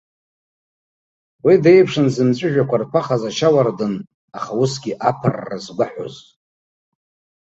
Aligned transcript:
Уи 1.45 1.55
деиԥшын 1.63 2.07
зымҵәыжәҩақәа 2.15 2.81
рԥахыз 2.81 3.23
ашьауардын, 3.29 3.93
аха 4.37 4.51
усгьы 4.61 4.93
аԥырра 5.09 5.57
згәаҳәоз. 5.65 6.15